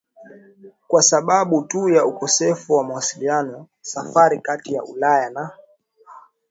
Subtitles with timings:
[0.87, 5.51] kwa sababu tu ya ukosefu wa mawasiliano Safari kati ya Ulaya na